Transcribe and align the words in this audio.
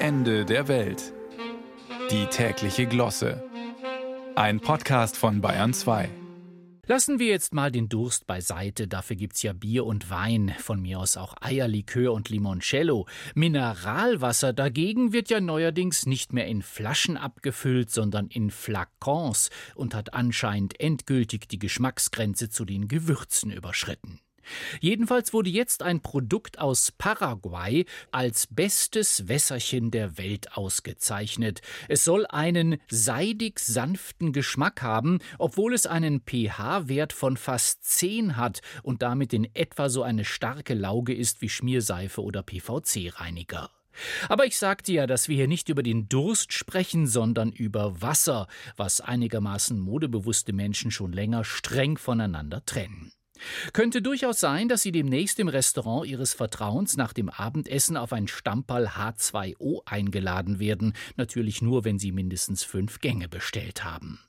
Ende 0.00 0.44
der 0.44 0.68
Welt. 0.68 1.12
Die 2.12 2.26
tägliche 2.26 2.86
Glosse. 2.86 3.42
Ein 4.36 4.60
Podcast 4.60 5.16
von 5.16 5.40
Bayern 5.40 5.74
2. 5.74 6.08
Lassen 6.86 7.18
wir 7.18 7.26
jetzt 7.26 7.52
mal 7.52 7.72
den 7.72 7.88
Durst 7.88 8.28
beiseite, 8.28 8.86
dafür 8.86 9.16
gibt's 9.16 9.42
ja 9.42 9.52
Bier 9.52 9.84
und 9.84 10.08
Wein, 10.08 10.54
von 10.60 10.80
mir 10.80 11.00
aus 11.00 11.16
auch 11.16 11.34
Eierlikör 11.40 12.12
und 12.12 12.28
Limoncello. 12.28 13.08
Mineralwasser 13.34 14.52
dagegen 14.52 15.12
wird 15.12 15.30
ja 15.30 15.40
neuerdings 15.40 16.06
nicht 16.06 16.32
mehr 16.32 16.46
in 16.46 16.62
Flaschen 16.62 17.16
abgefüllt, 17.16 17.90
sondern 17.90 18.28
in 18.28 18.52
Flakons 18.52 19.50
und 19.74 19.96
hat 19.96 20.14
anscheinend 20.14 20.78
endgültig 20.78 21.48
die 21.48 21.58
Geschmacksgrenze 21.58 22.50
zu 22.50 22.64
den 22.64 22.86
Gewürzen 22.86 23.50
überschritten. 23.50 24.20
Jedenfalls 24.80 25.32
wurde 25.32 25.50
jetzt 25.50 25.82
ein 25.82 26.00
Produkt 26.00 26.58
aus 26.58 26.92
Paraguay 26.92 27.84
als 28.10 28.46
bestes 28.46 29.28
Wässerchen 29.28 29.90
der 29.90 30.18
Welt 30.18 30.56
ausgezeichnet. 30.56 31.60
Es 31.88 32.04
soll 32.04 32.26
einen 32.26 32.78
seidig 32.88 33.58
sanften 33.58 34.32
Geschmack 34.32 34.82
haben, 34.82 35.18
obwohl 35.38 35.74
es 35.74 35.86
einen 35.86 36.20
pH-Wert 36.20 37.12
von 37.12 37.36
fast 37.36 37.84
10 37.84 38.36
hat 38.36 38.60
und 38.82 39.02
damit 39.02 39.32
in 39.32 39.48
etwa 39.54 39.88
so 39.88 40.02
eine 40.02 40.24
starke 40.24 40.74
Lauge 40.74 41.14
ist 41.14 41.42
wie 41.42 41.48
Schmierseife 41.48 42.22
oder 42.22 42.42
PVC-Reiniger. 42.42 43.70
Aber 44.28 44.46
ich 44.46 44.56
sagte 44.56 44.92
ja, 44.92 45.06
dass 45.06 45.28
wir 45.28 45.36
hier 45.36 45.48
nicht 45.48 45.68
über 45.68 45.82
den 45.82 46.08
Durst 46.08 46.52
sprechen, 46.52 47.06
sondern 47.06 47.52
über 47.52 48.00
Wasser, 48.00 48.46
was 48.76 49.00
einigermaßen 49.00 49.78
modebewusste 49.78 50.52
Menschen 50.52 50.90
schon 50.90 51.12
länger 51.12 51.44
streng 51.44 51.98
voneinander 51.98 52.64
trennen. 52.64 53.12
Könnte 53.72 54.02
durchaus 54.02 54.40
sein, 54.40 54.68
dass 54.68 54.82
Sie 54.82 54.92
demnächst 54.92 55.38
im 55.38 55.48
Restaurant 55.48 56.06
Ihres 56.06 56.34
Vertrauens 56.34 56.96
nach 56.96 57.12
dem 57.12 57.28
Abendessen 57.28 57.96
auf 57.96 58.12
ein 58.12 58.28
Stammball 58.28 58.88
H2O 58.88 59.82
eingeladen 59.86 60.58
werden, 60.58 60.94
natürlich 61.16 61.62
nur, 61.62 61.84
wenn 61.84 61.98
Sie 61.98 62.12
mindestens 62.12 62.64
fünf 62.64 63.00
Gänge 63.00 63.28
bestellt 63.28 63.84
haben. 63.84 64.20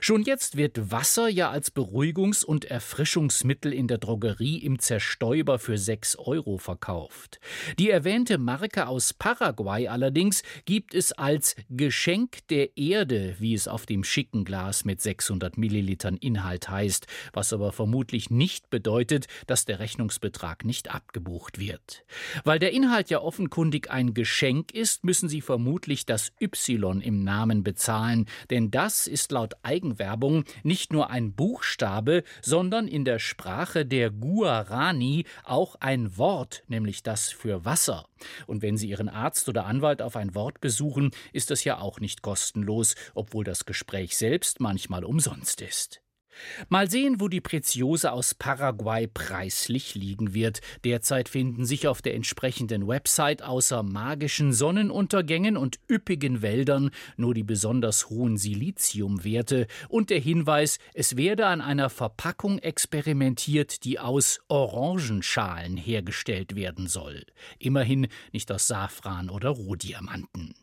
Schon 0.00 0.22
jetzt 0.22 0.56
wird 0.56 0.90
Wasser 0.90 1.28
ja 1.28 1.50
als 1.50 1.74
Beruhigungs- 1.74 2.44
und 2.44 2.64
Erfrischungsmittel 2.64 3.72
in 3.72 3.86
der 3.86 3.98
Drogerie 3.98 4.58
im 4.58 4.78
Zerstäuber 4.78 5.58
für 5.58 5.78
6 5.78 6.16
Euro 6.16 6.58
verkauft. 6.58 7.40
Die 7.78 7.90
erwähnte 7.90 8.38
Marke 8.38 8.86
aus 8.86 9.12
Paraguay 9.12 9.88
allerdings 9.88 10.42
gibt 10.64 10.94
es 10.94 11.12
als 11.12 11.56
Geschenk 11.68 12.38
der 12.48 12.76
Erde, 12.76 13.36
wie 13.38 13.54
es 13.54 13.68
auf 13.68 13.86
dem 13.86 14.04
schicken 14.04 14.44
Glas 14.44 14.84
mit 14.84 15.00
600 15.00 15.56
Millilitern 15.56 16.16
Inhalt 16.16 16.68
heißt, 16.68 17.06
was 17.32 17.52
aber 17.52 17.72
vermutlich 17.72 18.30
nicht 18.30 18.70
bedeutet, 18.70 19.26
dass 19.46 19.64
der 19.64 19.78
Rechnungsbetrag 19.78 20.64
nicht 20.64 20.90
abgebucht 20.90 21.58
wird. 21.58 22.04
Weil 22.44 22.58
der 22.58 22.72
Inhalt 22.72 23.10
ja 23.10 23.20
offenkundig 23.20 23.90
ein 23.90 24.14
Geschenk 24.14 24.72
ist, 24.72 25.04
müssen 25.04 25.28
Sie 25.28 25.40
vermutlich 25.40 26.06
das 26.06 26.32
Y 26.40 27.00
im 27.00 27.22
Namen 27.22 27.62
bezahlen, 27.62 28.26
denn 28.50 28.70
das 28.70 29.06
ist 29.06 29.32
laut 29.32 29.54
Eigenwerbung 29.62 30.44
nicht 30.62 30.92
nur 30.92 31.10
ein 31.10 31.32
Buchstabe, 31.32 32.24
sondern 32.42 32.88
in 32.88 33.04
der 33.04 33.18
Sprache 33.18 33.86
der 33.86 34.10
Guarani 34.10 35.24
auch 35.44 35.76
ein 35.80 36.16
Wort, 36.16 36.64
nämlich 36.68 37.02
das 37.02 37.30
für 37.30 37.64
Wasser. 37.64 38.06
Und 38.46 38.62
wenn 38.62 38.76
Sie 38.76 38.88
Ihren 38.88 39.08
Arzt 39.08 39.48
oder 39.48 39.66
Anwalt 39.66 40.02
auf 40.02 40.16
ein 40.16 40.34
Wort 40.34 40.60
besuchen, 40.60 41.10
ist 41.32 41.50
das 41.50 41.64
ja 41.64 41.78
auch 41.78 42.00
nicht 42.00 42.22
kostenlos, 42.22 42.94
obwohl 43.14 43.44
das 43.44 43.64
Gespräch 43.64 44.16
selbst 44.16 44.60
manchmal 44.60 45.04
umsonst 45.04 45.60
ist. 45.60 46.00
Mal 46.68 46.90
sehen, 46.90 47.20
wo 47.20 47.28
die 47.28 47.40
Preziose 47.40 48.12
aus 48.12 48.34
Paraguay 48.34 49.06
preislich 49.06 49.94
liegen 49.94 50.34
wird. 50.34 50.60
Derzeit 50.84 51.28
finden 51.28 51.64
sich 51.64 51.88
auf 51.88 52.02
der 52.02 52.14
entsprechenden 52.14 52.86
Website 52.86 53.42
außer 53.42 53.82
magischen 53.82 54.52
Sonnenuntergängen 54.52 55.56
und 55.56 55.78
üppigen 55.90 56.42
Wäldern 56.42 56.90
nur 57.16 57.34
die 57.34 57.42
besonders 57.42 58.10
hohen 58.10 58.36
Siliziumwerte 58.36 59.66
und 59.88 60.10
der 60.10 60.20
Hinweis, 60.20 60.78
es 60.94 61.16
werde 61.16 61.46
an 61.46 61.60
einer 61.60 61.90
Verpackung 61.90 62.58
experimentiert, 62.58 63.84
die 63.84 63.98
aus 63.98 64.40
Orangenschalen 64.48 65.76
hergestellt 65.76 66.54
werden 66.56 66.86
soll. 66.86 67.24
Immerhin 67.58 68.08
nicht 68.32 68.50
aus 68.52 68.66
Safran 68.66 69.30
oder 69.30 69.50
Rohdiamanten. 69.50 70.54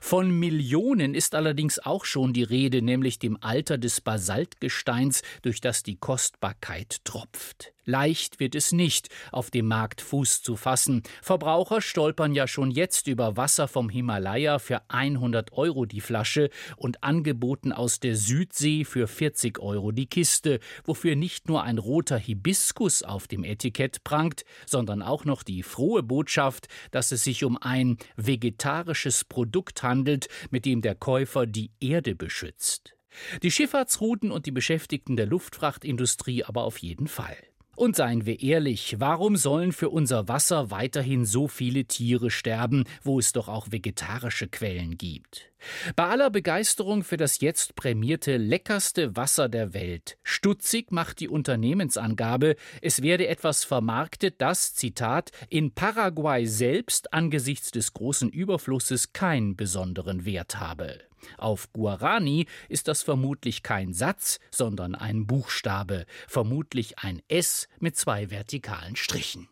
Von 0.00 0.30
Millionen 0.30 1.14
ist 1.14 1.34
allerdings 1.34 1.78
auch 1.78 2.04
schon 2.04 2.32
die 2.32 2.42
Rede, 2.42 2.82
nämlich 2.82 3.18
dem 3.18 3.36
Alter 3.40 3.78
des 3.78 4.00
Basaltgesteins, 4.00 5.22
durch 5.42 5.60
das 5.60 5.82
die 5.82 5.96
Kostbarkeit 5.96 7.04
tropft. 7.04 7.73
Leicht 7.84 8.40
wird 8.40 8.54
es 8.54 8.72
nicht, 8.72 9.08
auf 9.30 9.50
dem 9.50 9.66
Markt 9.66 10.00
Fuß 10.00 10.42
zu 10.42 10.56
fassen. 10.56 11.02
Verbraucher 11.22 11.80
stolpern 11.80 12.34
ja 12.34 12.46
schon 12.46 12.70
jetzt 12.70 13.06
über 13.08 13.36
Wasser 13.36 13.68
vom 13.68 13.88
Himalaya 13.88 14.58
für 14.58 14.82
100 14.88 15.52
Euro 15.52 15.84
die 15.84 16.00
Flasche 16.00 16.50
und 16.76 17.04
angeboten 17.04 17.72
aus 17.72 18.00
der 18.00 18.16
Südsee 18.16 18.84
für 18.84 19.06
40 19.06 19.58
Euro 19.58 19.92
die 19.92 20.06
Kiste, 20.06 20.60
wofür 20.84 21.16
nicht 21.16 21.48
nur 21.48 21.62
ein 21.62 21.78
roter 21.78 22.18
Hibiskus 22.18 23.02
auf 23.02 23.28
dem 23.28 23.44
Etikett 23.44 24.02
prangt, 24.04 24.44
sondern 24.66 25.02
auch 25.02 25.24
noch 25.24 25.42
die 25.42 25.62
frohe 25.62 26.02
Botschaft, 26.02 26.68
dass 26.90 27.12
es 27.12 27.24
sich 27.24 27.44
um 27.44 27.58
ein 27.60 27.98
vegetarisches 28.16 29.24
Produkt 29.24 29.82
handelt, 29.82 30.28
mit 30.50 30.64
dem 30.64 30.80
der 30.80 30.94
Käufer 30.94 31.46
die 31.46 31.70
Erde 31.80 32.14
beschützt. 32.14 32.94
Die 33.42 33.50
Schifffahrtsrouten 33.50 34.30
und 34.30 34.46
die 34.46 34.50
Beschäftigten 34.50 35.16
der 35.16 35.26
Luftfrachtindustrie 35.26 36.44
aber 36.44 36.64
auf 36.64 36.78
jeden 36.78 37.06
Fall. 37.06 37.36
Und 37.76 37.96
seien 37.96 38.26
wir 38.26 38.40
ehrlich, 38.42 38.96
warum 38.98 39.36
sollen 39.36 39.72
für 39.72 39.90
unser 39.90 40.28
Wasser 40.28 40.70
weiterhin 40.70 41.24
so 41.24 41.48
viele 41.48 41.84
Tiere 41.84 42.30
sterben, 42.30 42.84
wo 43.02 43.18
es 43.18 43.32
doch 43.32 43.48
auch 43.48 43.72
vegetarische 43.72 44.48
Quellen 44.48 44.96
gibt? 44.96 45.53
Bei 45.96 46.04
aller 46.04 46.30
Begeisterung 46.30 47.02
für 47.02 47.16
das 47.16 47.40
jetzt 47.40 47.74
prämierte 47.74 48.36
leckerste 48.36 49.16
Wasser 49.16 49.48
der 49.48 49.74
Welt, 49.74 50.18
stutzig 50.22 50.92
macht 50.92 51.20
die 51.20 51.28
Unternehmensangabe, 51.28 52.56
es 52.80 53.02
werde 53.02 53.26
etwas 53.28 53.64
vermarktet, 53.64 54.36
das, 54.38 54.74
Zitat, 54.74 55.30
in 55.48 55.72
Paraguay 55.72 56.46
selbst 56.46 57.12
angesichts 57.12 57.70
des 57.70 57.92
großen 57.92 58.30
Überflusses 58.30 59.12
keinen 59.12 59.56
besonderen 59.56 60.24
Wert 60.24 60.60
habe. 60.60 61.00
Auf 61.38 61.72
Guarani 61.72 62.46
ist 62.68 62.88
das 62.88 63.02
vermutlich 63.02 63.62
kein 63.62 63.92
Satz, 63.92 64.40
sondern 64.50 64.94
ein 64.94 65.26
Buchstabe, 65.26 66.06
vermutlich 66.28 66.98
ein 66.98 67.22
S 67.28 67.68
mit 67.80 67.96
zwei 67.96 68.30
vertikalen 68.30 68.96
Strichen. 68.96 69.42